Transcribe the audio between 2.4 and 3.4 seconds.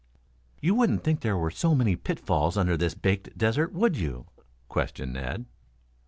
under this baked